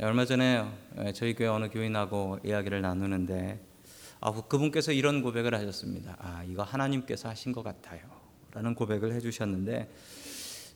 [0.00, 0.64] 얼마 전에
[1.14, 3.60] 저희 교회 어느 교인하고 이야기를 나누는데
[4.20, 6.16] 아, 그분께서 이런 고백을 하셨습니다.
[6.18, 8.00] 아, 이거 하나님께서 하신 것 같아요.
[8.52, 9.92] 라는 고백을 해주셨는데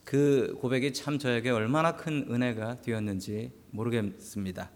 [0.04, 4.70] 그 고백이 참 저에게 얼마나 큰 은혜가 되었는지 모르겠습니다.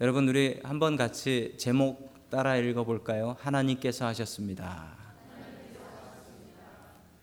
[0.00, 3.36] 여러분 우리 한번 같이 제목 따라 읽어볼까요?
[3.40, 4.92] 하나님께서 하셨습니다.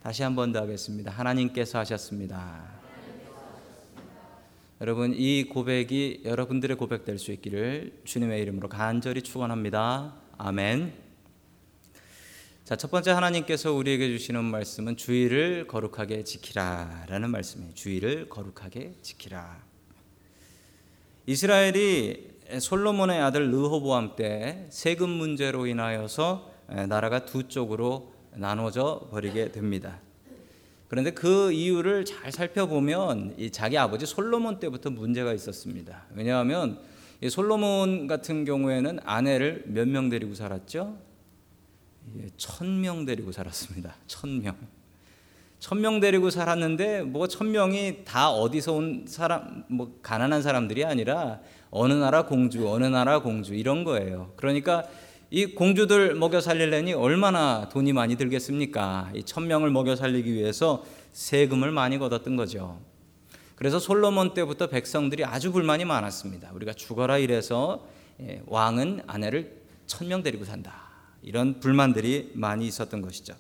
[0.01, 1.11] 다시 한 번 더 하겠습니다.
[1.11, 2.80] 하나님께서 하셨습니다.
[4.81, 10.15] 여러분 이 고백이 여러분들의 고백 될 수 있기를 주님의 이름으로 간절히 축원합니다.
[10.39, 10.91] 아멘.
[12.63, 17.75] 자, 첫 번째 하나님께서 우리에게 주시는 말씀은 주의를 거룩하게 지키라라는 말씀이에요.
[17.75, 19.63] 주의를 거룩하게 지키라.
[21.27, 26.51] 이스라엘이 솔로몬의 아들 르호보암 때 세금 문제로 인하여서
[26.89, 29.99] 나라가 두 쪽으로 나눠져 버리게 됩니다.
[30.91, 36.03] 그런데 그 이유를 잘 살펴보면 자기 아버지 솔로몬 때부터 문제가 있었습니다.
[36.13, 36.79] 왜냐하면
[37.29, 40.97] 솔로몬 같은 경우에는 아내를 몇 명 데리고 살았죠?
[42.35, 43.95] 천 명 데리고 살았습니다.
[44.07, 44.57] 천 명.
[45.59, 51.39] 천명 데리고 살았는데 뭐 천 명이 다 어디서 온 사람 뭐 가난한 사람들이 아니라
[51.69, 54.33] 어느 나라 공주, 어느 나라 공주 이런 거예요.
[54.35, 54.83] 그러니까
[55.33, 59.09] 이 공주들 먹여 살리려니 얼마나 돈이 많이 들겠습니까?
[59.15, 62.81] 이 천명을 먹여 살리기 위해서 세금을 많이 걷었던 거죠.
[63.55, 66.51] 그래서 솔로몬 때부터 백성들이 아주 불만이 많았습니다.
[66.53, 67.87] 우리가 죽어라 이래서
[68.19, 70.73] 예, 왕은 아내를 천명 데리고 산다.
[71.21, 73.33] 이런 불만들이 많이 있었던 것이죠.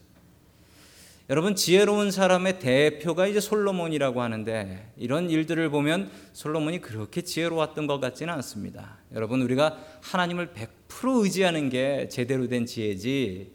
[1.29, 8.33] 여러분 지혜로운 사람의 대표가 이제 솔로몬이라고 하는데 이런 일들을 보면 솔로몬이 그렇게 지혜로웠던 것 같지는
[8.35, 8.97] 않습니다.
[9.13, 10.80] 여러분 우리가 하나님을 100%
[11.23, 13.51] 의지하는 게 제대로 된 지혜지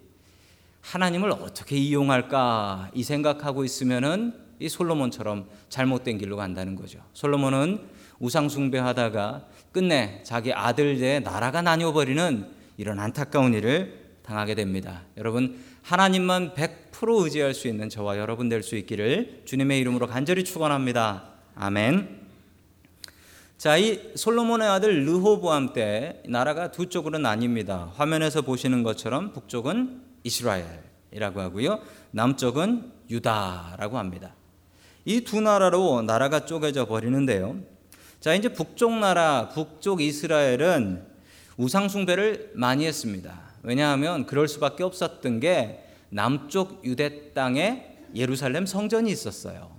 [0.80, 7.00] 하나님을 어떻게 이용할까 이 생각하고 있으면은 이 솔로몬처럼 잘못된 길로 간다는 거죠.
[7.12, 7.80] 솔로몬은
[8.20, 12.46] 우상 숭배하다가 끝내 자기 아들의 나라가 나뉘어 버리는
[12.78, 15.02] 이런 안타까운 일을 당하게 됩니다.
[15.16, 21.30] 여러분 하나님만 100% 의지할 수 있는 저와 여러분 될 수 있기를 주님의 이름으로 간절히 축원합니다.
[21.54, 22.25] 아멘.
[23.58, 27.90] 자, 이 솔로몬의 아들 르호보암 때 나라가 두 쪽으로 나뉩니다.
[27.94, 31.80] 화면에서 보시는 것처럼 북쪽은 이스라엘이라고 하고요.
[32.10, 34.34] 남쪽은 유다라고 합니다.
[35.06, 37.56] 이 두 나라로 나라가 쪼개져 버리는데요.
[38.20, 41.06] 자, 이제 북쪽 나라, 북쪽 이스라엘은
[41.56, 43.40] 우상숭배를 많이 했습니다.
[43.62, 49.75] 왜냐하면 그럴 수밖에 없었던 게 남쪽 유대 땅에 예루살렘 성전이 있었어요.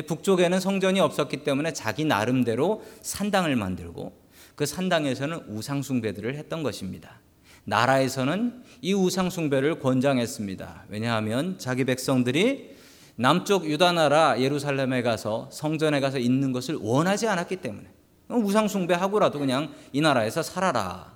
[0.00, 4.12] 북쪽에는 성전이 없었기 때문에 자기 나름대로 산당을 만들고
[4.54, 7.20] 그 산당에서는 우상숭배들을 했던 것입니다.
[7.64, 10.84] 나라에서는 이 우상숭배를 권장했습니다.
[10.88, 12.72] 왜냐하면 자기 백성들이
[13.16, 17.86] 남쪽 유다 나라 예루살렘에 가서 성전에 가서 있는 것을 원하지 않았기 때문에
[18.28, 21.12] 우상숭배하고라도 그냥 이 나라에서 살아라.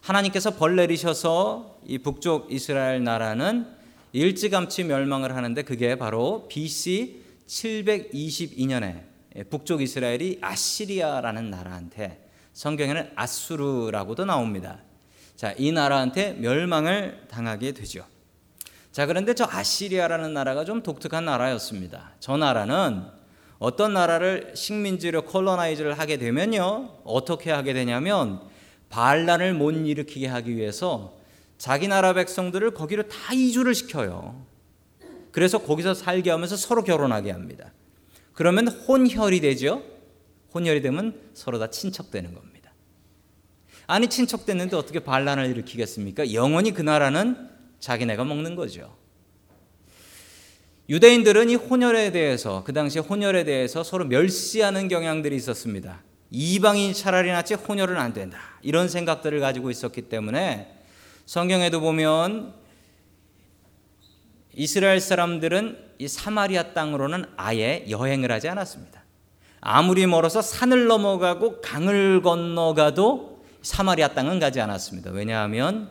[0.00, 3.66] 하나님께서 벌 내리셔서 이 북쪽 이스라엘 나라는
[4.12, 9.04] 일찌감치 멸망을 하는데 그게 바로 BC 722년에
[9.50, 14.80] 북쪽 이스라엘이 아시리아라는 나라한테 성경에는 아수르라고도 나옵니다.
[15.36, 18.04] 자, 이 나라한테 멸망을 당하게 되죠.
[18.90, 22.14] 자, 그런데 저 아시리아라는 나라가 좀 독특한 나라였습니다.
[22.20, 23.04] 저 나라는
[23.58, 27.00] 어떤 나라를 식민지로 콜로나이즈를 하게 되면요.
[27.04, 28.40] 어떻게 하게 되냐면
[28.88, 31.16] 반란을 못 일으키게 하기 위해서
[31.58, 34.46] 자기 나라 백성들을 거기로 다 이주를 시켜요.
[35.32, 37.72] 그래서 거기서 살게 하면서 서로 결혼하게 합니다.
[38.32, 39.82] 그러면 혼혈이 되죠.
[40.54, 42.72] 혼혈이 되면 서로 다 친척되는 겁니다.
[43.86, 46.32] 아니 친척됐는데 어떻게 반란을 일으키겠습니까?
[46.32, 47.48] 영원히 그 나라는
[47.80, 48.96] 자기네가 먹는 거죠.
[50.90, 56.02] 유대인들은 이 혼혈에 대해서 그 당시 혼혈에 대해서 서로 멸시하는 경향들이 있었습니다.
[56.30, 58.38] 이방인 차라리 낫지 혼혈은 안 된다.
[58.62, 60.74] 이런 생각들을 가지고 있었기 때문에
[61.26, 62.54] 성경에도 보면
[64.58, 69.04] 이스라엘 사람들은 이 사마리아 땅으로는 아예 여행을 하지 않았습니다.
[69.60, 75.12] 아무리 멀어서 산을 넘어가고 강을 건너가도 사마리아 땅은 가지 않았습니다.
[75.12, 75.88] 왜냐하면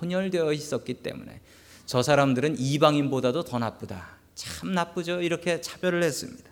[0.00, 1.40] 혼혈되어 있었기 때문에
[1.86, 4.06] 저 사람들은 이방인보다도 더 나쁘다.
[4.36, 5.20] 참 나쁘죠.
[5.20, 6.48] 이렇게 차별을 했습니다.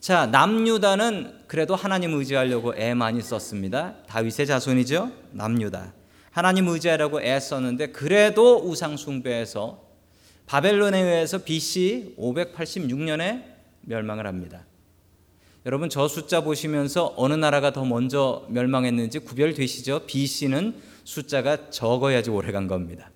[0.00, 3.96] 자, 남유다는 그래도 하나님 의지하려고 애 많이 썼습니다.
[4.06, 5.12] 다윗의 자손이죠.
[5.32, 5.92] 남유다.
[6.30, 9.83] 하나님 의지하려고 애 썼는데 그래도 우상 숭배해서
[10.46, 13.44] 바벨론에 의해서 BC 586년에
[13.82, 14.64] 멸망을 합니다.
[15.66, 20.02] 여러분 저 숫자 보시면서 어느 나라가 더 먼저 멸망했는지 구별되시죠?
[20.06, 20.74] BC는
[21.04, 23.10] 숫자가 적어야지 오래 간 겁니다.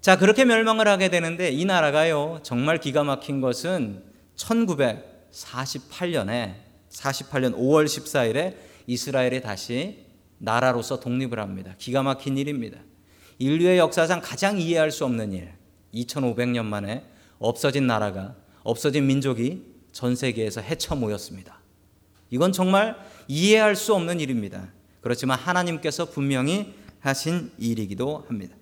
[0.00, 2.38] 자, 그렇게 멸망을 하게 되는데 이 나라가요.
[2.44, 4.04] 정말 기가 막힌 것은
[4.36, 6.54] 1948년에
[6.90, 8.54] 48년 5월 14일에
[8.86, 10.06] 이스라엘이 다시
[10.38, 11.74] 나라로서 독립을 합니다.
[11.78, 12.78] 기가 막힌 일입니다.
[13.38, 15.52] 인류의 역사상 가장 이해할 수 없는 일.
[15.94, 17.04] 2500년 만에
[17.38, 19.62] 없어진 나라가 없어진 민족이
[19.92, 21.60] 전 세계에서 헤쳐 모였습니다.
[22.30, 22.96] 이건 정말
[23.28, 24.68] 이해할 수 없는 일입니다.
[25.00, 28.56] 그렇지만 하나님께서 분명히 하신 일이기도 합니다.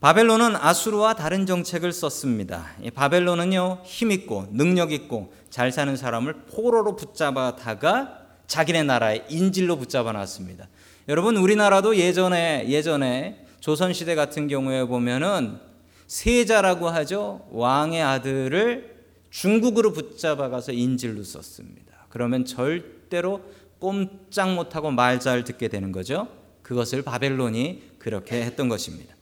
[0.00, 2.68] 바벨론은 아수르와 다른 정책을 썼습니다.
[2.94, 10.68] 바벨론은요, 힘있고, 능력있고, 잘 사는 사람을 포로로 붙잡아다가 자기네 나라의 인질로 붙잡아 놨습니다.
[11.08, 15.58] 여러분, 우리나라도 예전에, 예전에 조선 시대 같은 경우에 보면은
[16.06, 17.46] 세자라고 하죠.
[17.50, 18.96] 왕의 아들을
[19.30, 22.06] 중국으로 붙잡아 가서 인질로 썼습니다.
[22.10, 23.40] 그러면 절대로
[23.78, 26.28] 꼼짝 못하고 말 잘 듣게 되는 거죠.
[26.62, 29.14] 그것을 바벨론이 그렇게 했던 것입니다.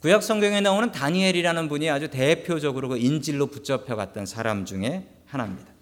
[0.00, 5.73] 구약 성경에 나오는 다니엘이라는 분이 아주 대표적으로 그 인질로 붙잡혀 갔던 사람 중에 하나입니다.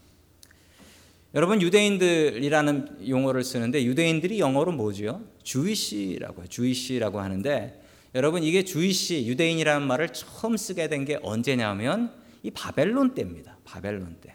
[1.35, 5.23] 여러분 유대인들이라는 용어를 쓰는데 유대인들이 영어로 뭐지요?
[5.43, 7.81] 주이시라고 주이시라고 하는데
[8.15, 12.13] 여러분 이게 주이시 유대인이라는 말을 처음 쓰게 된 게 언제냐면
[12.43, 13.57] 이 바벨론 때입니다.
[13.65, 14.35] 바벨론 때.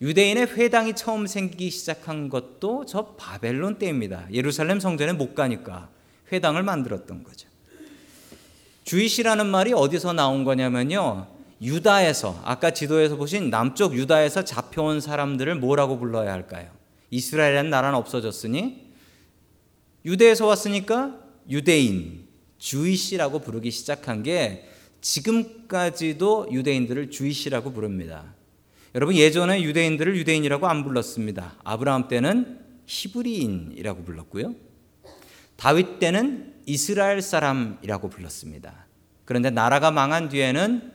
[0.00, 4.26] 유대인의 회당이 처음 생기기 시작한 것도 저 바벨론 때입니다.
[4.32, 5.90] 예루살렘 성전에 못 가니까
[6.32, 7.48] 회당을 만들었던 거죠.
[8.84, 11.26] 주이시라는 말이 어디서 나온 거냐면요.
[11.64, 16.70] 유다에서 아까 지도에서 보신 남쪽 유다에서 잡혀온 사람들을 뭐라고 불러야 할까요?
[17.10, 18.92] 이스라엘이라는 나라는 없어졌으니
[20.04, 21.18] 유대에서 왔으니까
[21.48, 22.28] 유대인,
[22.58, 24.68] 주이시라고 부르기 시작한 게
[25.00, 28.34] 지금까지도 유대인들을 주이시라고 부릅니다.
[28.94, 31.56] 여러분 예전에 유대인들을 유대인이라고 안 불렀습니다.
[31.64, 34.54] 아브라함 때는 히브리인이라고 불렀고요.
[35.56, 38.86] 다윗 때는 이스라엘 사람이라고 불렀습니다.
[39.24, 40.93] 그런데 나라가 망한 뒤에는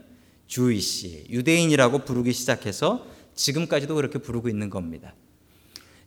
[0.49, 3.05] 주이시, 유대인이라고 부르기 시작해서
[3.35, 5.13] 지금까지도 그렇게 부르고 있는 겁니다.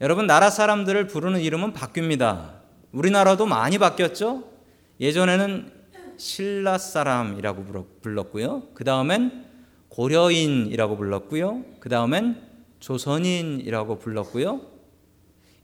[0.00, 2.56] 여러분, 나라 사람들을 부르는 이름은 바뀝니다.
[2.90, 4.44] 우리나라도 많이 바뀌었죠?
[5.00, 5.70] 예전에는
[6.16, 8.68] 신라 사람이라고 불렀고요.
[8.74, 9.46] 그 다음엔
[9.88, 11.64] 고려인이라고 불렀고요.
[11.78, 12.42] 그 다음엔
[12.80, 14.60] 조선인이라고 불렀고요.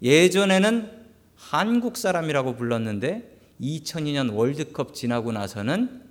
[0.03, 0.91] 예전에는
[1.35, 6.03] 한국 사람이라고 불렀는데 2002년 월드컵 지나고 나서는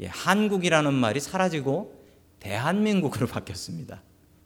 [0.00, 1.93] 예, 한국이라는 말이 사라지고
[2.44, 4.02] 대한민국으로 바뀌었습니다.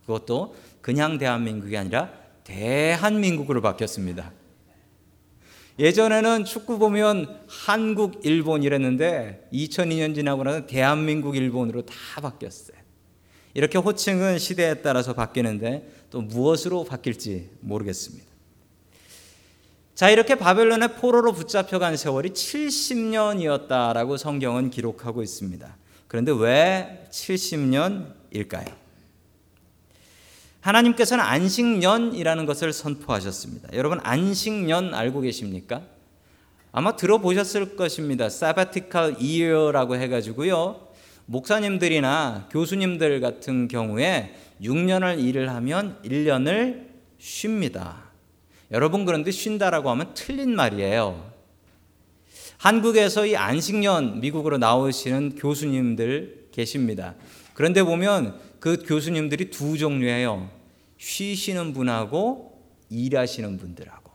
[0.07, 2.11] 그것도 그냥 대한민국이 아니라
[2.45, 4.33] 대한민국으로 바뀌었습니다.
[5.81, 12.79] 예전에는 축구 보면 한국, 일본 이랬는데 2002년 지나고 나서 대한민국, 일본으로 다 바뀌었어요.
[13.55, 18.27] 이렇게 호칭은 시대에 따라서 바뀌는데 또 무엇으로 바뀔지 모르겠습니다.
[19.95, 25.77] 자, 이렇게 바벨론의 포로로 붙잡혀간 세월이 70년이었다라고 성경은 기록하고 있습니다.
[26.09, 28.75] 그런데 왜 70년일까요?
[30.61, 33.69] 하나님께서는 안식년이라는 것을 선포하셨습니다.
[33.75, 35.83] 여러분 안식년 알고 계십니까?
[36.73, 38.27] 아마 들어보셨을 것입니다.
[38.27, 40.89] Sabbatical year라고 해 가지고요.
[41.27, 46.89] 목사님들이나 교수님들 같은 경우에 6년을 일을 하면 1년을
[47.19, 48.05] 쉽니다.
[48.71, 51.28] 여러분 그런데 쉰다라고 하면 틀린 말이에요.
[52.59, 57.15] 한국에서 이 안식년 미국으로 나오시는 교수님들 계십니다.
[57.55, 60.51] 그런데 보면 그 교수님들이 두 종류예요.
[60.99, 62.61] 쉬시는 분하고
[62.91, 64.13] 일하시는 분들하고.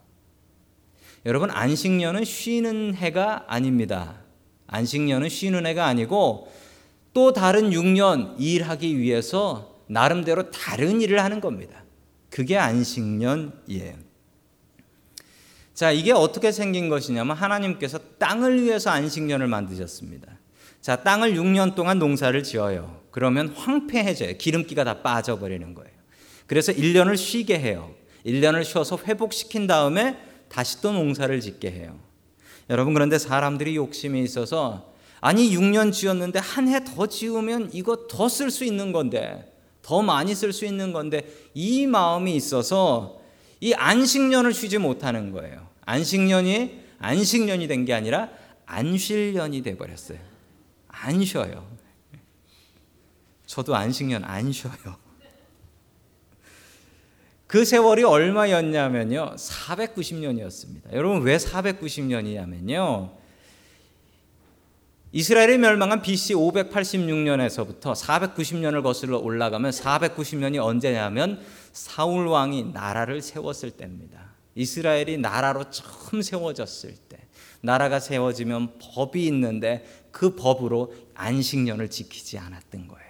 [1.25, 4.19] 여러분 안식년은 쉬는 해가 아닙니다.
[4.67, 6.51] 안식년은 쉬는 해가 아니고
[7.13, 11.83] 또 다른 6년 일하기 위해서 나름대로 다른 일을 하는 겁니다.
[12.29, 14.02] 그게 안식년이에요.
[15.73, 20.27] 자, 이게 어떻게 생긴 것이냐면 하나님께서 땅을 위해서 안식년을 만드셨습니다.
[20.81, 23.01] 자, 땅을 6년 동안 농사를 지어요.
[23.11, 24.37] 그러면 황폐해져요.
[24.37, 25.91] 기름기가 다 빠져버리는 거예요.
[26.45, 27.91] 그래서 1년을 쉬게 해요.
[28.25, 30.17] 1년을 쉬어서 회복시킨 다음에
[30.49, 31.97] 다시 또 농사를 짓게 해요.
[32.69, 38.51] 여러분, 그런데 사람들이 욕심이 있어서 아니, 6년 지었는데 한 해 더 지으면 이거 더 쓸
[38.51, 43.21] 수 있는 건데, 더 많이 쓸 수 있는 건데, 이 마음이 있어서
[43.63, 45.69] 이 안식년을 쉬지 못하는 거예요.
[45.85, 48.29] 안식년이 안식년이 된 게 아니라
[48.65, 50.19] 안쉴년이 돼 버렸어요.
[50.89, 51.65] 안 쉬어요.
[53.45, 54.97] 저도 안식년 안 쉬어요.
[57.47, 59.35] 그 세월이 얼마였냐면요.
[59.37, 60.91] 490년이었습니다.
[60.91, 63.11] 여러분 왜 490년이냐면요.
[65.13, 71.39] 이스라엘이 멸망한 BC 586년에서부터 490년을 거슬러 올라가면 490년이 언제냐면
[71.73, 74.31] 사울 왕이 나라를 세웠을 때입니다.
[74.55, 77.17] 이스라엘이 나라로 처음 세워졌을 때
[77.61, 83.03] 나라가 세워지면 법이 있는데 그 법으로 안식년을 지키지 않았던 거예요.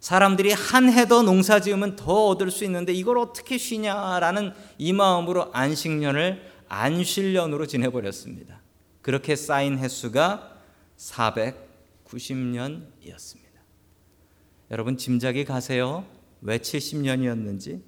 [0.00, 5.50] 사람들이 한 해 더 농사 지으면 더 얻을 수 있는데 이걸 어떻게 쉬냐라는 이 마음으로
[5.52, 8.60] 안식년을 안실년으로 지내버렸습니다.
[9.02, 10.56] 그렇게 쌓인 횟수가
[10.96, 13.44] 490년이었습니다.
[14.70, 16.06] 여러분 짐작이 가세요?
[16.44, 17.80] 왜 70년이었는지?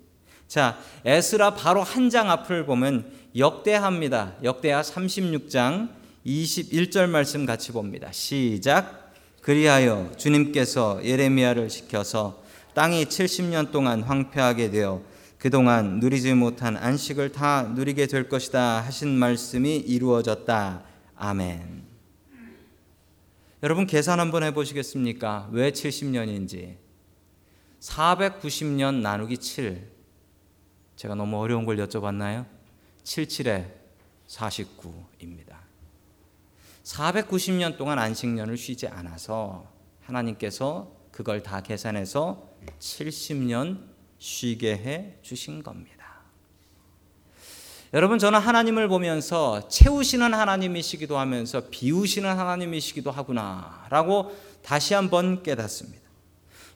[0.49, 4.37] 자, 에스라 바로 한 장 앞을 보면 역대합니다.
[4.43, 5.91] 역대하 36장
[6.25, 8.11] 21절 말씀 같이 봅니다.
[8.13, 9.13] 시작.
[9.43, 12.43] 그리하여 주님께서 예레미야를 시켜서
[12.75, 15.03] 땅이 70년 동안 황폐하게 되어
[15.39, 20.83] 그동안 누리지 못한 안식을 다 누리게 될 것이다 하신 말씀이 이루어졌다.
[21.15, 21.85] 아멘.
[23.63, 25.49] 여러분 계산 한번 해 보시겠습니까?
[25.53, 26.86] 왜 70년인지.
[27.81, 29.91] 490년 나누기 7.
[30.97, 32.47] 제가 너무 어려운 걸 여쭤봤나요?
[33.05, 33.71] 77에
[34.29, 35.57] 49입니다.
[36.83, 39.71] 490년 동안 안식년을 쉬지 않아서
[40.03, 45.97] 하나님께서 그걸 다 계산해서 70년 쉬게 해 주신 겁니다.
[47.95, 56.06] 여러분 저는 하나님을 보면서 채우시는 하나님이시기도 하면서 비우시는 하나님이시기도 하구나라고 다시 한번 깨닫습니다.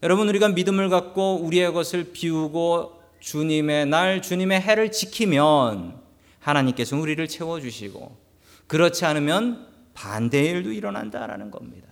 [0.03, 6.01] 여러분 우리가 믿음을 갖고 우리의 것을 비우고 주님의 날 주님의 해를 지키면
[6.39, 8.17] 하나님께서 우리를 채워 주시고
[8.67, 11.89] 그렇지 않으면 반대의 일도 일어난다라는 겁니다.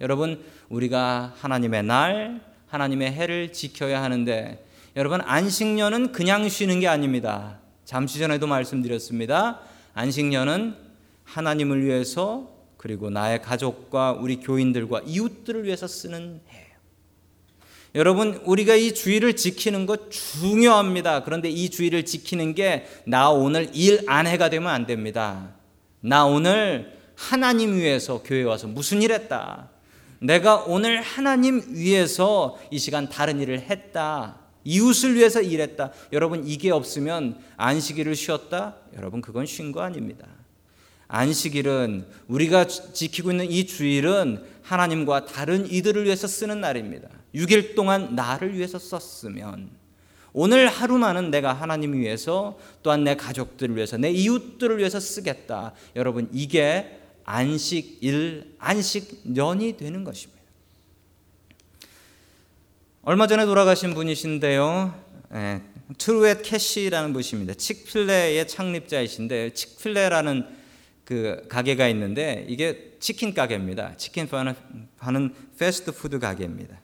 [0.00, 4.64] 여러분, 우리가 하나님의 날, 하나님의 해를 지켜야 하는데,
[4.96, 7.58] 여러분, 안식년은 그냥 쉬는 게 아닙니다.
[7.84, 9.60] 잠시 전에도 말씀드렸습니다.
[9.92, 10.74] 안식년은
[11.24, 16.59] 하나님을 위해서 그리고 나의 가족과 우리 교인들과 이웃들을 위해서 쓰는 해예요.
[17.96, 21.24] 여러분, 우리가 이 주의를 지키는 것 중요합니다.
[21.24, 25.50] 그런데 이 주의를 지키는 게 나 오늘 일 안 해가 되면 안 됩니다.
[26.00, 29.70] 나 오늘 하나님 위해서 교회 와서 무슨 일 했다.
[30.20, 34.38] 내가 오늘 하나님 위해서 이 시간 다른 일을 했다.
[34.62, 35.90] 이웃을 위해서 일했다.
[36.12, 38.76] 여러분 이게 없으면 안식일을 쉬었다?
[38.96, 40.26] 여러분 그건 쉰 거 아닙니다.
[41.08, 47.08] 안식일은 우리가 지키고 있는 이 주일은 하나님과 다른 이들을 위해서 쓰는 날입니다.
[47.34, 49.70] 6일 동안 나를 위해서 썼으면
[50.32, 55.72] 오늘 하루만은 내가 하나님 위해서 또한 내 가족들을 위해서 내 이웃들을 위해서 쓰겠다.
[55.96, 60.40] 여러분 이게 안식일, 안식년이 되는 것입니다.
[63.02, 64.94] 얼마 전에 돌아가신 분이신데요.
[65.34, 65.62] 예,
[65.96, 67.54] 트루엣 캐시라는 분이십니다.
[67.54, 70.46] 칙필레의 창립자이신데 칙필레라는
[71.04, 73.96] 그 가게가 있는데 이게 치킨 가게입니다.
[73.96, 76.79] 치킨 파는 패스트푸드 가게입니다.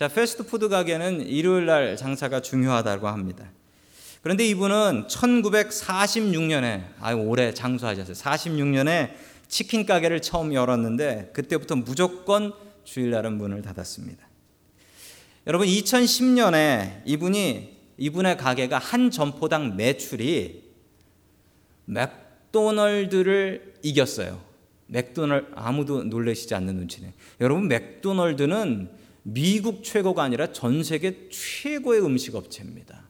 [0.00, 3.50] 자, 패스트푸드 가게는 일요일 날 장사가 중요하다고 합니다.
[4.22, 8.14] 그런데 이분은 1946년에 아 올해 장수하셨어요.
[8.14, 9.10] 46년에
[9.46, 12.54] 치킨 가게를 처음 열었는데 그때부터 무조건
[12.84, 14.26] 주일날은 문을 닫았습니다.
[15.46, 20.62] 여러분 2010년에 이분이 이분의 가게가 한 점포당 매출이
[21.84, 24.40] 맥도널드를 이겼어요.
[24.86, 27.12] 맥도널 아무도 놀라시지 않는 눈치네.
[27.42, 33.04] 여러분 맥도널드는 미국 최고가 아니라 전 세계 최고의 음식 업체입니다.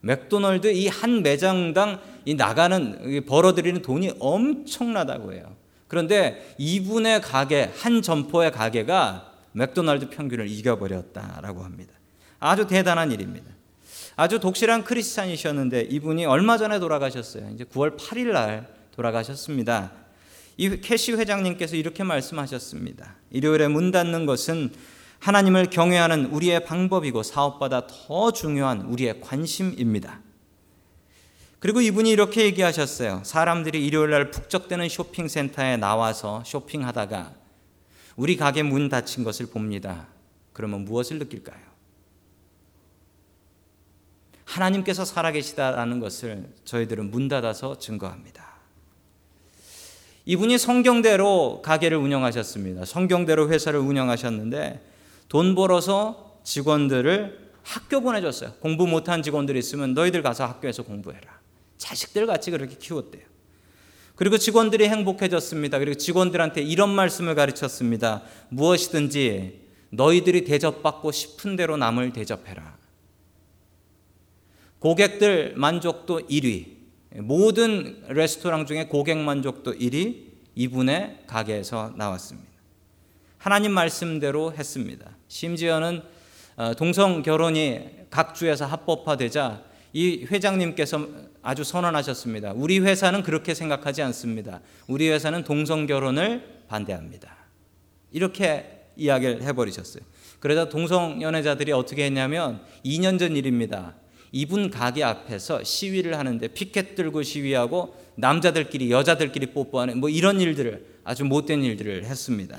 [0.00, 5.56] 맥도널드 이 한 매장당 이 나가는 벌어들이는 돈이 엄청나다고 해요.
[5.88, 11.94] 그런데 이분의 가게 한 점포의 가게가 맥도날드 평균을 이겨버렸다라고 합니다.
[12.38, 13.46] 아주 대단한 일입니다.
[14.16, 17.50] 아주 독실한 크리스찬이셨는데 이분이 얼마 전에 돌아가셨어요.
[17.54, 19.92] 이제 9월 8일 날 돌아가셨습니다.
[20.56, 23.16] 이 캐시 회장님께서 이렇게 말씀하셨습니다.
[23.30, 24.70] 일요일에 문 닫는 것은
[25.24, 30.20] 하나님을 경외하는 우리의 방법이고 사업보다 더 중요한 우리의 관심입니다.
[31.60, 33.22] 그리고 이분이 이렇게 얘기하셨어요.
[33.24, 37.32] 사람들이 일요일 날 북적대는 쇼핑센터에 나와서 쇼핑하다가
[38.16, 40.08] 우리 가게 문 닫힌 것을 봅니다.
[40.52, 41.64] 그러면 무엇을 느낄까요?
[44.44, 48.44] 하나님께서 살아계시다라는 것을 저희들은 문 닫아서 증거합니다.
[50.26, 52.84] 이분이 성경대로 가게를 운영하셨습니다.
[52.84, 54.92] 성경대로 회사를 운영하셨는데
[55.28, 58.54] 돈 벌어서 직원들을 학교 보내줬어요.
[58.60, 61.40] 공부 못한 직원들이 있으면 너희들 가서 학교에서 공부해라.
[61.78, 63.22] 자식들 같이 그렇게 키웠대요.
[64.16, 65.78] 그리고 직원들이 행복해졌습니다.
[65.78, 68.22] 그리고 직원들한테 이런 말씀을 가르쳤습니다.
[68.50, 72.76] 무엇이든지 너희들이 대접받고 싶은 대로 남을 대접해라.
[74.78, 76.74] 고객들 만족도 1위.
[77.22, 82.53] 모든 레스토랑 중에 고객 만족도 1위 이분의 가게에서 나왔습니다.
[83.44, 85.18] 하나님 말씀대로 했습니다.
[85.28, 86.00] 심지어는
[86.56, 91.06] 어, 동성 결혼이 각 주에서 합법화되자 이 회장님께서
[91.42, 92.54] 아주 선언하셨습니다.
[92.56, 94.62] 우리 회사는 그렇게 생각하지 않습니다.
[94.86, 97.36] 우리 회사는 동성 결혼을 반대합니다.
[98.12, 100.02] 이렇게 이야기를 해버리셨어요.
[100.40, 103.94] 그러자 동성 연애자들이 어떻게 했냐면 2년 전 일입니다.
[104.32, 111.26] 이분 가게 앞에서 시위를 하는데 피켓 들고 시위하고 남자들끼리 여자들끼리 뽀뽀하는 뭐 이런 일들을 아주
[111.26, 112.58] 못된 일들을 했습니다.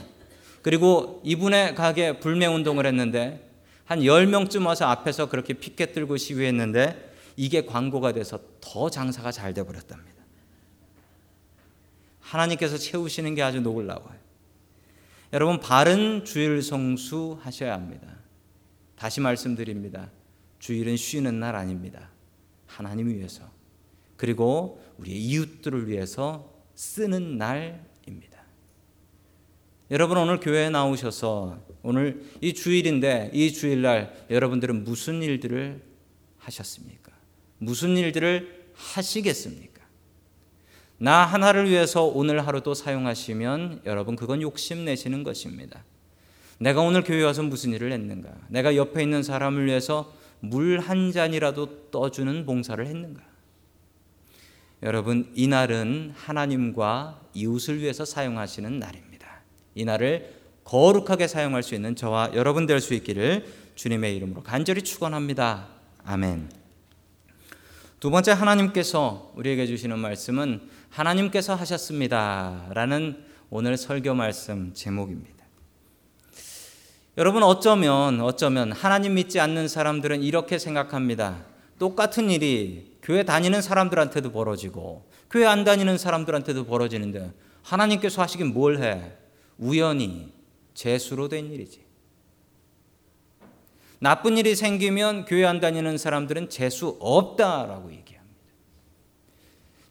[0.66, 3.52] 그리고 이분의 가게 불매 운동을 했는데
[3.84, 9.64] 한 10명쯤 와서 앞에서 그렇게 피켓 들고 시위했는데 이게 광고가 돼서 더 장사가 잘 돼
[9.64, 10.24] 버렸답니다.
[12.20, 14.18] 하나님께서 채우시는 게 아주 놀라워요.
[15.34, 18.08] 여러분 바른 주일 성수 하셔야 합니다.
[18.96, 20.10] 다시 말씀드립니다.
[20.58, 22.10] 주일은 쉬는 날 아닙니다.
[22.66, 23.52] 하나님 위해서
[24.18, 27.95] 그리고 우리의 이웃들을 위해서 쓰는 날입니다.
[29.92, 35.82] 여러분 오늘 교회에 나오셔서 오늘 이 주일인데 이 주일날 여러분들은 무슨 일들을
[36.39, 37.12] 하셨습니까?
[37.60, 39.84] 무슨 일들을 하시겠습니까?
[40.98, 45.84] 나 하나를 위해서 오늘 하루도 사용하시면 여러분 그건 욕심 내시는 것입니다.
[46.58, 48.34] 내가 오늘 교회 와서 무슨 일을 했는가?
[48.50, 53.22] 내가 옆에 있는 사람을 위해서 물 한 잔이라도 떠주는 봉사를 했는가?
[54.84, 59.05] 여러분, 이 날은 하나님과 이웃을 위해서 사용하시는 날입니다.
[59.75, 65.67] 이 날을 거룩하게 사용할 수 있는 저와 여러분 될 수 있기를 주님의 이름으로 간절히 축원합니다.
[66.05, 66.50] 아멘.
[68.00, 75.36] 두 번째 하나님께서 우리에게 주시는 말씀은 하나님께서 하셨습니다라는 오늘 설교 말씀 제목입니다.
[77.17, 81.46] 여러분 어쩌면 어쩌면 하나님 믿지 않는 사람들은 이렇게 생각합니다.
[81.79, 89.13] 똑같은 일이 교회 다니는 사람들한테도 벌어지고 교회 안 다니는 사람들한테도 벌어지는데 하나님께서 하시긴 뭘 해?
[89.58, 90.32] 우연히
[90.74, 91.86] 재수로 된 일이지.
[94.00, 98.16] 나쁜 일이 생기면 교회 안 다니는 사람들은 재수 없다라고 얘기합니다.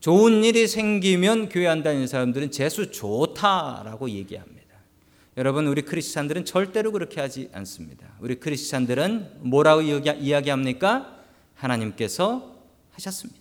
[0.00, 4.54] 좋은 일이 생기면 교회 안 다니는 사람들은 재수 좋다라고 얘기합니다.
[5.37, 8.06] 여러분 우리 크리스찬들은 절대로 그렇게 하지 않습니다.
[8.21, 11.18] 우리 크리스찬들은 뭐라고 이야기합니까?
[11.54, 12.54] 하나님께서
[12.92, 13.40] 하셨습니다.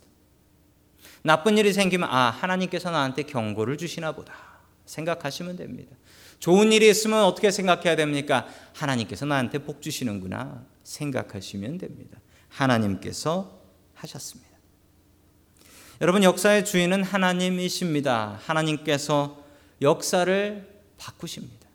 [1.21, 4.52] 나쁜 일이 생기면 아 하나님께서 나한테 경고를 주시나 보다
[4.93, 5.95] 생각하시면 됩니다.
[6.39, 8.47] 좋은 일이 있으면 어떻게 생각해야 됩니까?
[8.73, 12.19] 하나님께서 나한테 복 주시는구나 생각하시면 됩니다.
[12.49, 13.59] 하나님께서
[13.95, 14.51] 하셨습니다.
[16.01, 18.39] 여러분 역사의 주인은 하나님이십니다.
[18.43, 19.43] 하나님께서
[19.81, 21.67] 역사를 바꾸십니다.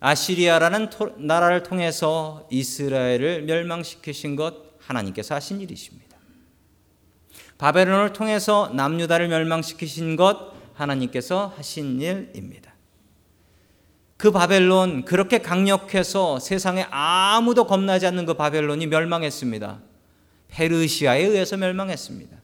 [0.00, 6.16] 아시리아라는 나라를 통해서 이스라엘을 멸망시키신 것 하나님께서 하신 일이십니다.
[7.58, 10.51] 바벨론을 통해서 남유다를 멸망시키신 것
[10.82, 12.72] 하나님께서 하신 일입니다.
[14.16, 19.80] 그 바벨론 그렇게 강력해서 세상에 아무도 겁나지 않는 그 바벨론이 멸망했습니다.
[20.48, 22.36] 페르시아에 의해서 멸망했습니다.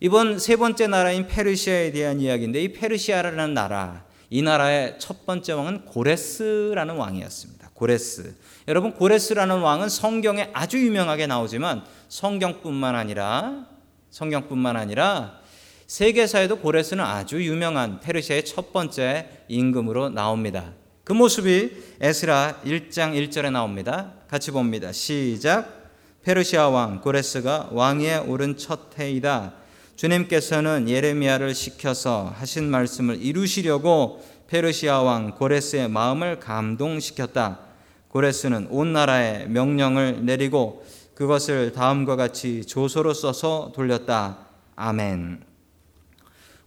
[0.00, 5.84] 이번 세 번째 나라인 페르시아에 대한 이야기인데 이 페르시아라는 나라 이 나라의 첫 번째 왕은
[5.84, 7.70] 고레스라는 왕이었습니다.
[7.74, 8.34] 고레스.
[8.66, 13.66] 여러분 고레스라는 왕은 성경에 아주 유명하게 나오지만 성경뿐만 아니라
[14.10, 15.40] 성경뿐만 아니라
[15.86, 20.72] 세계사에도 고레스는 아주 유명한 페르시아의 첫 번째 임금으로 나옵니다.
[21.04, 21.70] 그 모습이
[22.00, 24.14] 에스라 1장 1절에 나옵니다.
[24.28, 24.90] 같이 봅니다.
[24.90, 25.92] 시작.
[26.24, 29.54] 페르시아 왕 고레스가 왕위에 오른 첫 해이다.
[29.94, 37.60] 주님께서는 예레미야를 시켜서 하신 말씀을 이루시려고 페르시아 왕 고레스의 마음을 감동시켰다.
[38.08, 44.48] 고레스는 온 나라에 명령을 내리고 그것을 다음과 같이 조서로 써서 돌렸다.
[44.74, 45.45] 아멘.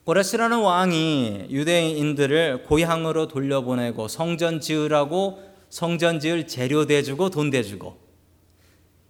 [0.10, 5.38] 고레스라는 왕이 유대인들을 고향으로 돌려보내고 성전 지으라고
[5.70, 7.96] 성전 지을 재료 대주고 돈 대주고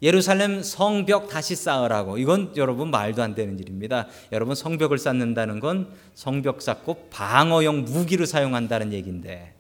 [0.02, 2.18] 예루살렘 성벽 다시 쌓으라고.
[2.18, 4.08] 이건 여러분 말도 안 되는 일입니다.
[4.34, 9.54] 여러분 성벽을 쌓는다는 건 성벽 쌓고 방어용 무기로 사용한다는 얘기인데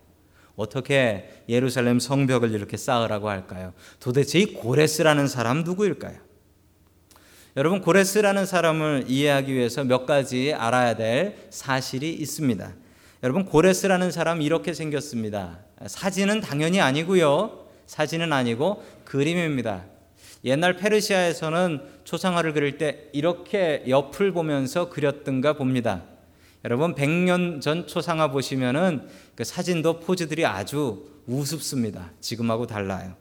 [0.57, 3.71] 어떻게 예루살렘 성벽을 이렇게 쌓으라고 할까요?
[4.01, 6.28] 도대체 이 고레스라는 사람 누구일까요?
[7.57, 12.73] 여러분 고레스라는 사람을 이해하기 위해서 몇 가지 알아야 될 사실이 있습니다.
[13.23, 15.59] 여러분 고레스라는 사람 이렇게 생겼습니다.
[15.85, 17.65] 사진은 당연히 아니고요.
[17.87, 19.85] 사진은 아니고 그림입니다.
[20.45, 26.03] 옛날 페르시아에서는 초상화를 그릴 때 이렇게 옆을 보면서 그렸던가 봅니다.
[26.63, 32.11] 여러분 100년 전 초상화 보시면은 그 사진도 포즈들이 아주 우습습니다.
[32.21, 33.15] 지금하고 달라요.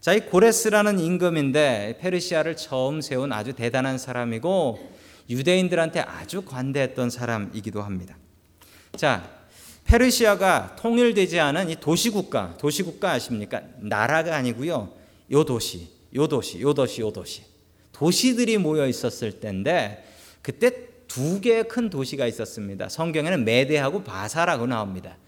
[0.00, 4.78] 자, 이 고레스라는 임금인데 페르시아를 처음 세운 아주 대단한 사람이고
[5.28, 8.16] 유대인들한테 아주 관대했던 사람이기도 합니다.
[8.96, 9.28] 자,
[9.84, 13.60] 페르시아가 통일되지 않은 이 도시국가, 도시국가 아십니까?
[13.78, 14.90] 나라가 아니고요.
[15.32, 17.42] 요 도시, 요 도시, 요 도시, 요 도시.
[17.92, 20.04] 도시들이 모여 있었을 때인데
[20.40, 22.88] 그때 두 개의 큰 도시가 있었습니다.
[22.88, 25.18] 성경에는 메대하고 바사라고 나옵니다.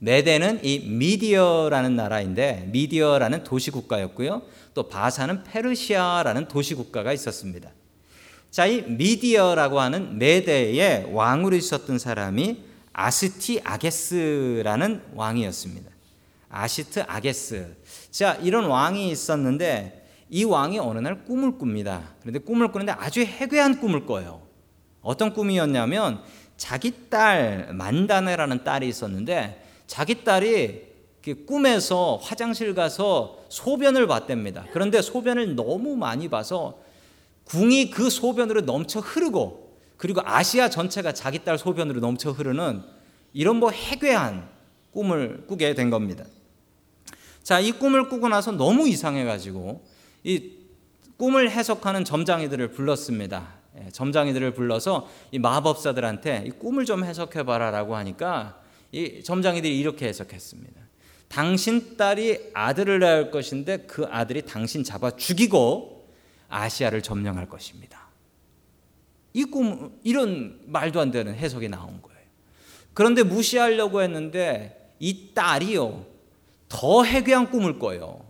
[0.00, 4.42] 메대는 이 미디어라는 나라인데 미디어라는 도시 국가였고요.
[4.74, 7.70] 또 바사는 페르시아라는 도시 국가가 있었습니다.
[8.50, 15.90] 자, 이 미디어라고 하는 메대의 왕으로 있었던 사람이 아스티 아게스라는 왕이었습니다.
[16.48, 17.76] 아시트 아게스.
[18.10, 22.14] 자, 이런 왕이 있었는데 이 왕이 어느 날 꿈을 꿉니다.
[22.20, 24.42] 그런데 꿈을 꾸는데 아주 해괴한 꿈을 꿔요.
[25.02, 26.22] 어떤 꿈이었냐면
[26.56, 30.86] 자기 딸 만다네라는 딸이 있었는데 자기 딸이
[31.46, 34.64] 꿈에서 화장실 가서 소변을 봤답니다.
[34.72, 36.78] 그런데 소변을 너무 많이 봐서
[37.42, 42.84] 궁이 그 소변으로 넘쳐 흐르고 그리고 아시아 전체가 자기 딸 소변으로 넘쳐 흐르는
[43.32, 44.48] 이런 뭐 해괴한
[44.92, 46.24] 꿈을 꾸게 된 겁니다.
[47.42, 49.84] 자, 이 꿈을 꾸고 나서 너무 이상해가지고
[50.22, 50.52] 이
[51.16, 53.54] 꿈을 해석하는 점장이들을 불렀습니다.
[53.80, 58.59] 예, 점장이들을 불러서 이 마법사들한테 이 꿈을 좀 해석해봐라라고 하니까
[58.92, 60.80] 이 점장이들이 이렇게 해석했습니다.
[61.28, 66.08] 당신 딸이 아들을 낳을 것인데 그 아들이 당신 잡아 죽이고
[66.48, 68.08] 아시아를 점령할 것입니다.
[69.32, 72.20] 이 꿈, 이런 말도 안 되는 해석이 나온 거예요.
[72.92, 76.04] 그런데 무시하려고 했는데 이 딸이요,
[76.68, 78.24] 더 해괴한 꿈을 꿔요.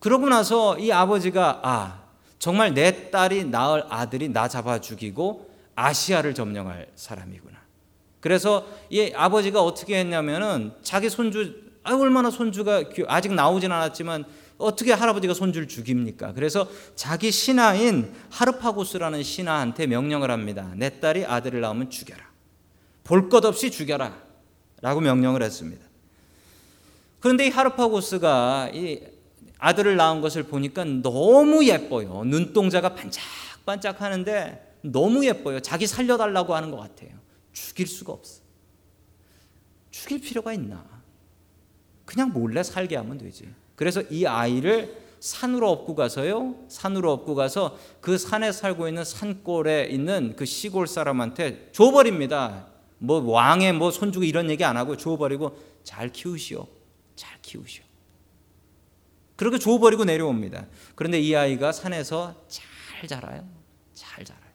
[0.00, 2.04] 그러고 나서 이 아버지가 아
[2.38, 7.57] 정말 내 딸이 낳을 아들이 나 잡아 죽이고 아시아를 점령할 사람이구나.
[8.20, 11.54] 그래서 이 아버지가 어떻게 했냐면은 자기 손주
[11.84, 14.24] 아 얼마나 손주가 아직 나오진 않았지만
[14.58, 16.32] 어떻게 할아버지가 손주를 죽입니까?
[16.34, 20.72] 그래서 자기 신하인 하르파고스라는 신하한테 명령을 합니다.
[20.76, 22.24] 내 딸이 아들을 낳으면 죽여라.
[23.04, 24.28] 볼 것 없이 죽여라.
[24.80, 25.84] 라고 명령을 했습니다.
[27.20, 29.00] 그런데 이 하르파고스가 이
[29.58, 32.22] 아들을 낳은 것을 보니까 너무 예뻐요.
[32.24, 35.60] 눈동자가 반짝반짝 하는데 너무 예뻐요.
[35.60, 37.10] 자기 살려달라고 하는 것 같아요.
[37.58, 38.40] 죽일 수가 없어.
[39.90, 40.84] 죽일 필요가 있나?
[42.04, 43.52] 그냥 몰래 살게 하면 되지.
[43.74, 46.54] 그래서 이 아이를 산으로 업고 가서요.
[46.68, 52.68] 산으로 업고 가서 그 산에 살고 있는 산골에 있는 그 시골 사람한테 줘버립니다.
[52.98, 56.66] 뭐 왕의 뭐 손주고 이런 얘기 안 하고 줘버리고 잘 키우시오.
[57.16, 57.82] 잘 키우시오.
[59.36, 60.66] 그렇게 줘버리고 내려옵니다.
[60.94, 63.48] 그런데 이 아이가 산에서 잘 자라요.
[63.94, 64.47] 잘 자라요.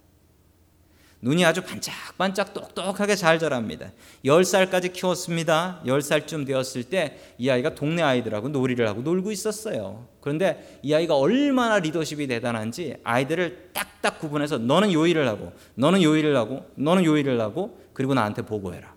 [1.24, 3.92] 눈이 아주 반짝반짝 똑똑하게 잘 자랍니다.
[4.26, 5.82] 10살까지 키웠습니다.
[5.86, 10.08] 10살쯤 되었을 때 이 아이가 동네 아이들하고 놀이를 하고 놀고 있었어요.
[10.20, 16.16] 그런데 이 아이가 얼마나 리더십이 대단한지 아이들을 딱딱 구분해서 너는 요 일을 하고 너는 요
[16.16, 18.94] 일을 하고 너는 요 일을 하고 그리고 나한테 보고해라.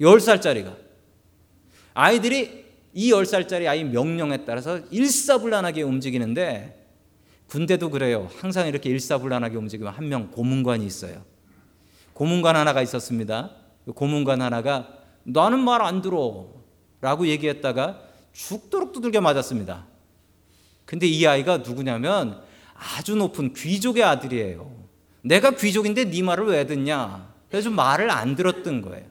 [0.00, 0.74] 10살짜리가
[1.94, 6.85] 아이들이 이 10살짜리 아이 명령에 따라서 일사불란하게 움직이는데
[7.48, 8.28] 군대도 그래요.
[8.40, 11.24] 항상 이렇게 일사불란하게 움직이면 한 명 고문관이 있어요.
[12.12, 13.50] 고문관 하나가 있었습니다.
[13.84, 14.88] 그 고문관 하나가
[15.24, 16.48] 나는 말 안 들어
[17.00, 18.00] 라고 얘기했다가
[18.32, 19.86] 죽도록 두들겨 맞았습니다.
[20.84, 22.40] 근데 이 아이가 누구냐면
[22.74, 24.70] 아주 높은 귀족의 아들이에요.
[25.22, 27.32] 내가 귀족인데 네 말을 왜 듣냐?
[27.50, 29.06] 그래서 말을 안 들었던 거예요.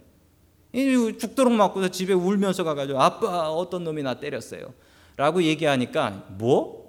[1.17, 4.73] 죽도록 맞고서 집에 울면서 가가지고 아빠 어떤 놈이 나 때렸어요.
[5.15, 6.84] 라고 얘기하니까 뭐?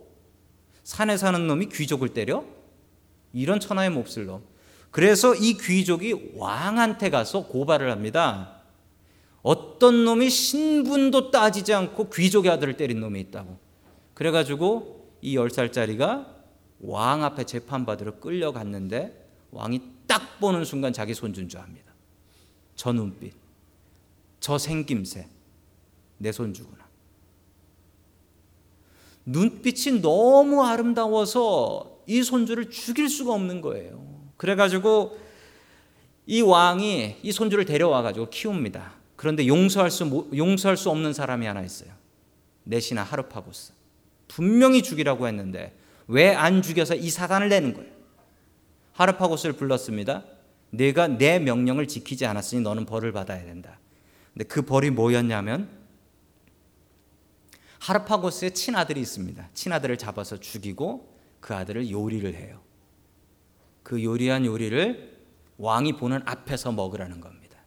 [0.86, 2.44] 산에 사는 놈이 귀족을 때려?
[3.32, 4.44] 이런 천하의 몹쓸 놈.
[4.92, 8.62] 그래서 이 귀족이 왕한테 가서 고발을 합니다.
[9.42, 13.58] 어떤 놈이 신분도 따지지 않고 귀족의 아들을 때린 놈이 있다고.
[14.14, 16.28] 그래가지고 이 10살짜리가
[16.78, 21.92] 왕 앞에 재판받으러 끌려갔는데 왕이 딱 보는 순간 자기 손준 줄 압니다.
[22.76, 23.34] 저 눈빛.
[24.38, 25.26] 저 생김새
[26.18, 26.75] 내 손주구나.
[29.26, 34.04] 눈빛이 너무 아름다워서 이 손주를 죽일 수가 없는 거예요.
[34.36, 35.18] 그래가지고
[36.26, 38.92] 이 왕이 이 손주를 데려와가지고 키웁니다.
[39.16, 41.90] 그런데 용서할 수, 용서할 수 없는 사람이 하나 있어요.
[42.64, 43.72] 내시나 하르파고스.
[44.28, 45.76] 분명히 죽이라고 했는데
[46.08, 47.90] 왜 안 죽여서 이 사단을 내는 거예요?
[48.92, 50.24] 하르파고스를 불렀습니다.
[50.70, 53.78] 내가 내 명령을 지키지 않았으니 너는 벌을 받아야 된다.
[54.32, 55.68] 근데 그 벌이 뭐였냐면
[57.80, 59.48] 하르파고스의 친아들이 있습니다.
[59.54, 62.60] 친아들을 잡아서 죽이고 그 아들을 요리를 해요.
[63.82, 65.16] 그 요리한 요리를
[65.58, 67.58] 왕이 보는 앞에서 먹으라는 겁니다.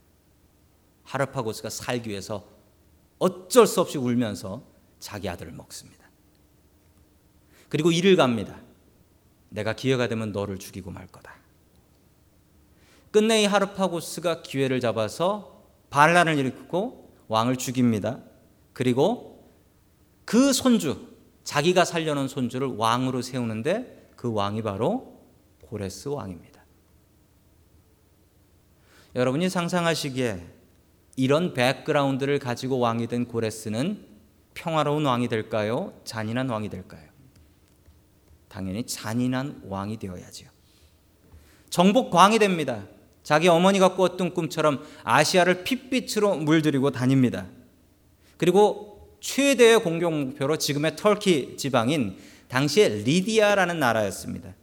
[1.04, 2.46] 하르파고스가 살기 위해서
[3.18, 4.62] 어쩔 수 없이 울면서
[4.98, 6.08] 자기 아들을 먹습니다.
[7.68, 8.60] 그리고 이를 갑니다.
[9.48, 11.34] 내가 기회가 되면 너를 죽이고 말 거다.
[13.10, 18.20] 끝내 이 하르파고스가 기회를 잡아서 반란을 일으키고 왕을 죽입니다.
[18.72, 19.39] 그리고
[20.30, 21.08] 그 손주,
[21.42, 25.20] 자기가 살려놓은 손주를 왕으로 세우는데 그 왕이 바로
[25.62, 26.64] 고레스 왕입니다.
[29.16, 30.46] 여러분이 상상하시기에
[31.16, 34.06] 이런 백그라운드를 가지고 왕이 된 고레스는
[34.54, 35.94] 평화로운 왕이 될까요?
[36.04, 37.08] 잔인한 왕이 될까요?
[38.46, 40.46] 당연히 잔인한 왕이 되어야죠.
[41.70, 42.84] 정복 광이 됩니다.
[43.24, 47.48] 자기 어머니가 꾸었던 꿈처럼 아시아를 핏빛으로 물들이고 다닙니다.
[48.36, 48.89] 그리고
[49.20, 52.16] 최대의 공격 목표로 지금의 터키 지방인
[52.48, 54.54] 당시에 리디아라는 나라였습니다.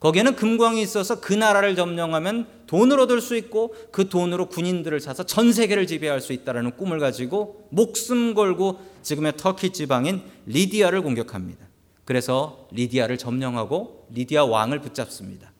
[0.00, 5.52] 거기에는 금광이 있어서 그 나라를 점령하면 돈을 얻을 수 있고 그 돈으로 군인들을 사서 전
[5.52, 11.66] 세계를 지배할 수 있다라는 꿈을 가지고 목숨 걸고 지금의 터키 지방인 리디아를 공격합니다.
[12.04, 15.52] 그래서 리디아를 점령하고 리디아 왕을 붙잡습니다.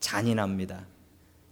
[0.00, 0.84] 잔인합니다.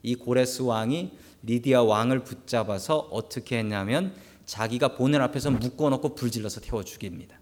[0.02, 1.12] 이 고레스 왕이
[1.44, 4.12] 리디아 왕을 붙잡아서 어떻게 했냐면
[4.46, 7.40] 자기가 보는 앞에서 묶어놓고 불질러서 태워 죽입니다.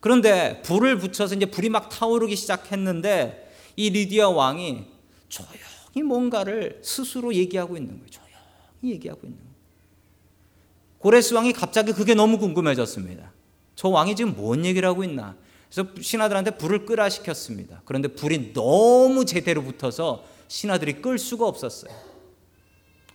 [0.00, 4.86] 그런데 불을 붙여서 이제 불이 막 타오르기 시작했는데 이 리디아 왕이
[5.28, 8.06] 조용히 뭔가를 스스로 얘기하고 있는 거예요.
[8.08, 9.50] 조용히 얘기하고 있는 거예요.
[10.98, 13.32] 고레스 왕이 갑자기 그게 너무 궁금해졌습니다.
[13.76, 15.36] 저 왕이 지금 뭔 얘기를 하고 있나?
[15.70, 17.82] 그래서 신하들한테 불을 끄라 시켰습니다.
[17.84, 21.92] 그런데 불이 너무 제대로 붙어서 신하들이 끌 수가 없었어요.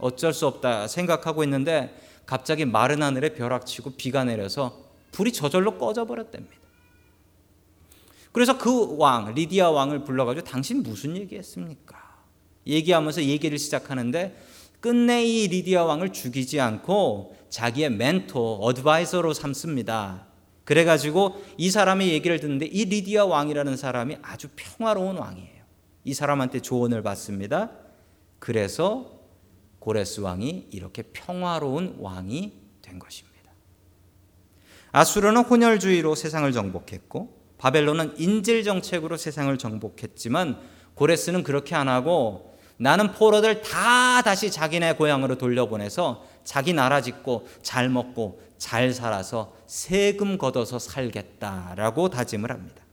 [0.06, 6.56] 어쩔 수 없다 생각하고 있는데 갑자기 마른 하늘에 벼락치고 비가 내려서 불이 저절로 꺼져 버렸답니다.
[8.32, 11.98] 그래서 그 왕, 리디아 왕을 불러가지고 당신 무슨 얘기 했습니까?
[12.68, 14.36] 얘기하면서 얘기를 시작하는데
[14.80, 20.28] 끝내 이 리디아 왕을 죽이지 않고 자기의 멘토, 어드바이저로 삼습니다.
[20.66, 25.64] 그래가지고 이 사람의 얘기를 듣는데 이 리디아 왕이라는 사람이 아주 평화로운 왕이에요.
[26.04, 27.72] 이 사람한테 조언을 받습니다.
[28.40, 29.15] 그래서
[29.86, 33.52] 고레스 왕이 이렇게 평화로운 왕이 된 것입니다.
[34.92, 40.60] 아수르는 혼혈주의로 세상을 정복했고 바벨론은 인질 정책으로 세상을 정복했지만
[40.96, 47.88] 고레스는 그렇게 안 하고 나는 포로들 다 다시 자기네 고향으로 돌려보내서 자기 나라 짓고 잘
[47.88, 52.84] 먹고 잘 살아서 세금 걷어서 살겠다라고 다짐을 합니다.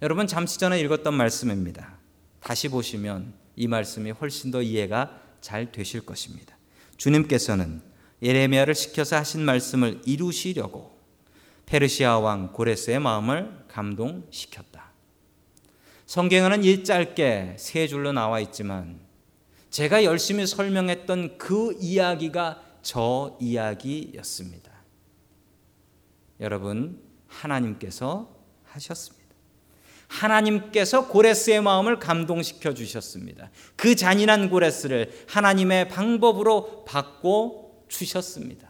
[0.00, 1.98] 여러분 잠시 전에 읽었던 말씀입니다.
[2.40, 6.56] 다시 보시면 이 말씀이 훨씬 더 이해가 잘 되실 것입니다.
[6.96, 7.82] 주님께서는
[8.22, 10.94] 예레미야를 시켜서 하신 말씀을 이루시려고
[11.66, 14.92] 페르시아 왕 고레스의 마음을 감동시켰다.
[16.06, 19.00] 성경에는 이 짧게 세 줄로 나와 있지만
[19.70, 24.70] 제가 열심히 설명했던 그 이야기가 저 이야기였습니다.
[26.40, 29.13] 여러분, 하나님께서 하셨습니다.
[30.08, 33.50] 하나님께서 고레스의 마음을 감동시켜 주셨습니다.
[33.76, 38.68] 그 잔인한 고레스를 하나님의 방법으로 바꿔 주셨습니다.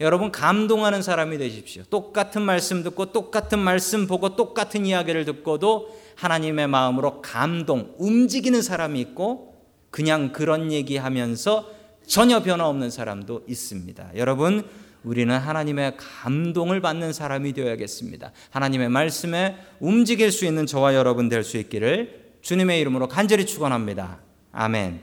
[0.00, 1.82] 여러분 감동하는 사람이 되십시오.
[1.90, 9.56] 똑같은 말씀 듣고 똑같은 말씀 보고 똑같은 이야기를 듣고도 하나님의 마음으로 감동, 움직이는 사람이 있고
[9.90, 11.70] 그냥 그런 얘기하면서
[12.06, 14.12] 전혀 변화 없는 사람도 있습니다.
[14.16, 14.68] 여러분
[15.04, 18.32] 우리는 하나님의 감동을 받는 사람이 되어야겠습니다.
[18.50, 24.20] 하나님의 말씀에 움직일 수 있는 저와 여러분 될 수 있기를 주님의 이름으로 간절히 축원합니다.
[24.52, 25.00] 아멘.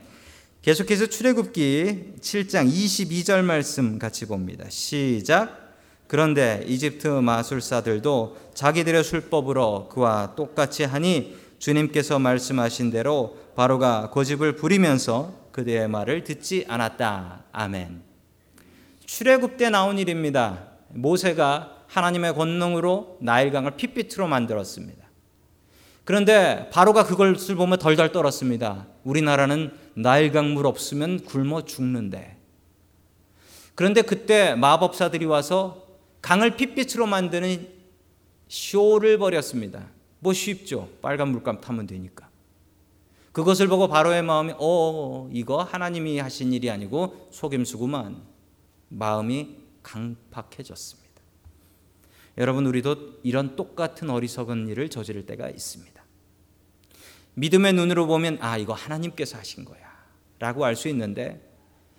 [0.62, 4.64] 계속해서 출애굽기 7장 22절 말씀 같이 봅니다.
[4.68, 5.74] 시작.
[6.08, 15.88] 그런데 이집트 마술사들도 자기들의 술법으로 그와 똑같이 하니 주님께서 말씀하신 대로 바로가 고집을 부리면서 그들의
[15.88, 17.44] 말을 듣지 않았다.
[17.52, 18.05] 아멘.
[19.06, 20.72] 출애굽 때 나온 일입니다.
[20.90, 25.06] 모세가 하나님의 권능으로 나일강을 핏빛으로 만들었습니다.
[26.04, 28.86] 그런데 바로가 그것을 보면 덜덜 떨었습니다.
[29.04, 32.36] 우리나라는 나일강 물 없으면 굶어 죽는데.
[33.74, 35.84] 그런데 그때 마법사들이 와서
[36.22, 37.68] 강을 핏빛으로 만드는
[38.48, 39.88] 쇼를 벌였습니다.
[40.20, 40.88] 뭐 쉽죠.
[41.02, 42.28] 빨간 물감 타면 되니까.
[43.32, 48.35] 그것을 보고 바로의 마음이 어 이거 하나님이 하신 일이 아니고 속임수구만.
[48.88, 51.06] 마음이 강팍해졌습니다.
[52.38, 56.04] 여러분 우리도 이런 똑같은 어리석은 일을 저지를 때가 있습니다.
[57.34, 59.86] 믿음의 눈으로 보면 아 이거 하나님께서 하신 거야
[60.38, 61.42] 라고 알 수 있는데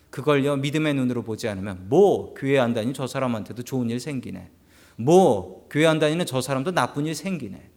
[0.10, 4.52] 그걸요 믿음의 눈으로 보지 않으면 뭐 교회 안 다니 저 사람한테도 좋은 일 생기네.
[4.96, 7.70] 뭐 교회 안 다니는 저 사람도 나쁜 일 생기네.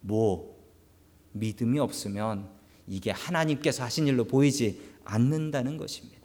[0.00, 0.56] 뭐
[1.32, 2.48] 믿음이 없으면
[2.86, 6.15] 이게 하나님께서 하신 일로 보이지 않는다는 것입니다.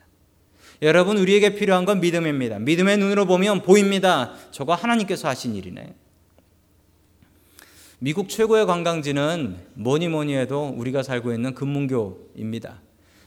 [0.82, 2.58] 여러분 우리에게 필요한 건 믿음입니다.
[2.58, 4.34] 믿음의 눈으로 보면 보입니다.
[4.50, 5.94] 저거 하나님께서 하신 일이네.
[8.00, 12.82] 미국 최고의 관광지는 뭐니 뭐니 해도 우리가 살고 있는 금문교입니다.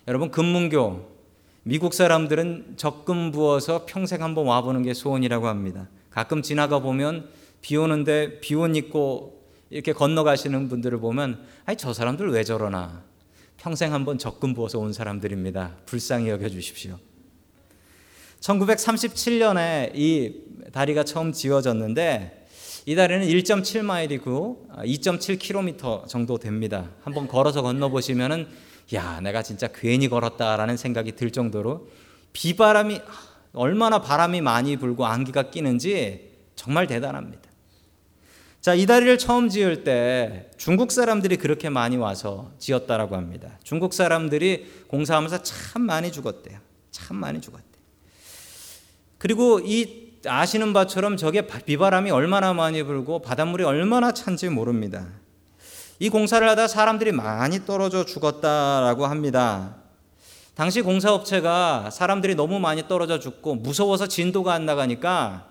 [0.08, 1.14] 여러분 금문교
[1.62, 5.88] 미국 사람들은 적금 부어서 평생 한번 와보는 게 소원이라고 합니다.
[6.10, 7.28] 가끔 지나가 보면
[7.60, 13.04] 비 오는데 비옷 입고 이렇게 건너가시는 분들을 보면 아니 저 사람들 왜 저러나
[13.58, 15.76] 평생 한번 적금 부어서 온 사람들입니다.
[15.86, 16.98] 불쌍히 여겨 주십시오.
[18.44, 22.46] 1937년에 이 다리가 처음 지어졌는데
[22.86, 26.90] 이 다리는 1.7마일이고 2.7km 정도 됩니다.
[27.02, 28.46] 한번 걸어서 건너보시면은
[28.92, 31.88] 야, 내가 진짜 괜히 걸었다라는 생각이 들 정도로
[32.34, 33.00] 비바람이
[33.54, 37.42] 얼마나 바람이 많이 불고 안기가 끼는지 정말 대단합니다.
[38.60, 43.58] 자, 이 다리를 처음 지을 때 중국 사람들이 그렇게 많이 와서 지었다라고 합니다.
[43.62, 46.58] 중국 사람들이 공사하면서 참 많이 죽었대요.
[46.90, 47.73] 참 많이 죽었대.
[49.24, 55.06] 그리고 이 아시는 바처럼 저게 비바람이 얼마나 많이 불고 바닷물이 얼마나 찬지 모릅니다.
[55.98, 59.76] 이 공사를 하다 사람들이 많이 떨어져 죽었다라고 합니다.
[60.54, 65.48] 당시 공사업체가 사람들이 너무 많이 떨어져 죽고 무서워서 진도가 안 나가니까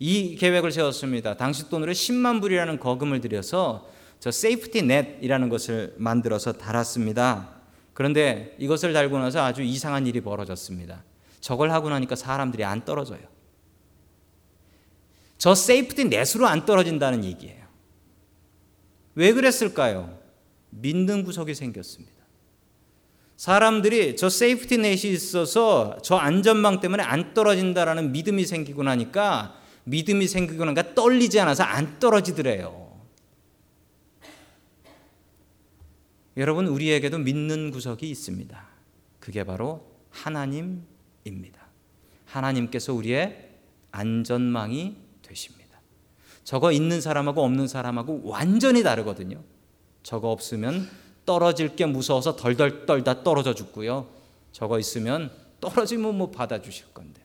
[0.00, 1.36] 이 계획을 세웠습니다.
[1.36, 7.50] 당시 돈으로 10만 불이라는 거금을 들여서 저 safety net이라는 것을 만들어서 달았습니다.
[7.94, 11.04] 그런데 이것을 달고 나서 아주 이상한 일이 벌어졌습니다.
[11.42, 13.20] 저걸 하고 나니까 사람들이 안 떨어져요.
[15.36, 17.66] 저 safety net으로 안 떨어진다는 얘기예요.
[19.16, 20.18] 왜 그랬을까요?
[20.70, 22.14] 믿는 구석이 생겼습니다.
[23.36, 30.64] 사람들이 저 safety net이 있어서 저 안전망 때문에 안 떨어진다라는 믿음이 생기고 나니까 믿음이 생기고
[30.64, 32.80] 나니까 떨리지 않아서 안 떨어지더래요.
[36.36, 38.68] 여러분 우리에게도 믿는 구석이 있습니다.
[39.18, 40.91] 그게 바로 하나님
[41.24, 41.66] 입니다.
[42.26, 43.50] 하나님께서 우리의
[43.90, 45.80] 안전망이 되십니다.
[46.44, 49.42] 저거 있는 사람하고 없는 사람하고 완전히 다르거든요.
[50.02, 50.88] 저거 없으면
[51.24, 54.08] 떨어질 게 무서워서 덜덜 떨다 떨어져 죽고요.
[54.50, 55.30] 저거 있으면
[55.60, 57.22] 떨어지면 뭐 받아주실 건데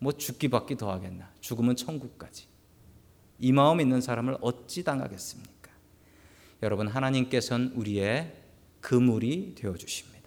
[0.00, 1.30] 뭐 죽기 받기 더 하겠나.
[1.40, 2.46] 죽으면 천국까지.
[3.38, 5.70] 이 마음 있는 사람을 어찌 당하겠습니까?
[6.62, 8.34] 여러분 하나님께서는 우리의
[8.80, 10.17] 그물이 되어 주십니다.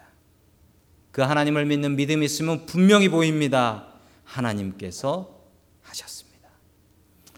[1.11, 3.87] 그 하나님을 믿는 믿음이 있으면 분명히 보입니다.
[4.23, 5.41] 하나님께서
[5.81, 6.49] 하셨습니다.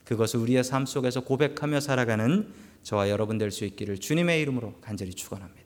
[0.06, 5.63] 그것을 우리의 삶 속에서 고백하며 살아가는 저와 여러분 될 수 있기를 주님의 이름으로 간절히 축원합니다.